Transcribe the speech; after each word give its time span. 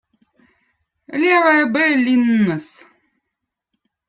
Levo 1.19 1.51
eb 1.61 1.75
õõ 1.81 1.93
linnõz 2.05 2.67